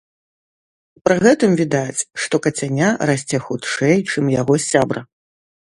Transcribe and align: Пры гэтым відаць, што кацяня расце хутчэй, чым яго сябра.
Пры 1.07 1.17
гэтым 1.25 1.51
відаць, 1.59 2.05
што 2.25 2.41
кацяня 2.47 2.89
расце 3.13 3.37
хутчэй, 3.45 3.97
чым 4.15 4.35
яго 4.41 4.61
сябра. 4.69 5.09